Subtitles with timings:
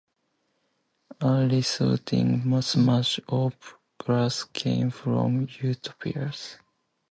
[1.21, 3.55] A resounding smash of
[3.99, 6.57] glass came from upstairs.